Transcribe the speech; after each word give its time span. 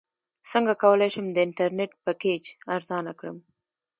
څنګه 0.51 0.73
کولی 0.83 1.09
شم 1.13 1.25
د 1.31 1.37
انټرنیټ 1.47 1.91
پیکج 2.03 2.43
ارزانه 2.75 3.11
کړم 3.19 3.37